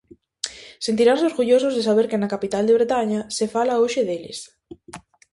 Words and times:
Sentiranse 0.87 1.25
orgullosos 1.31 1.75
de 1.77 1.83
saber 1.87 2.05
que 2.09 2.21
na 2.21 2.31
capital 2.33 2.63
de 2.65 2.75
Bretaña 2.77 3.21
se 3.37 3.45
fala 3.53 3.79
hoxe 3.81 4.01
deles. 4.07 4.39